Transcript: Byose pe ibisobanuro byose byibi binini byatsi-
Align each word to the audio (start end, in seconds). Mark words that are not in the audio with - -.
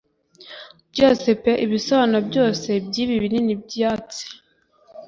Byose 0.93 1.27
pe 1.43 1.51
ibisobanuro 1.65 2.21
byose 2.29 2.69
byibi 2.87 3.15
binini 3.23 3.53
byatsi- 3.65 4.23